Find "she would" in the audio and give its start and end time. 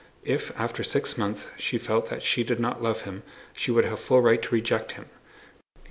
3.53-3.85